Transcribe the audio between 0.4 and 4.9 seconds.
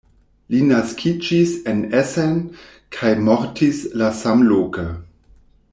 Li naskiĝis en Essen kaj mortis la samloke.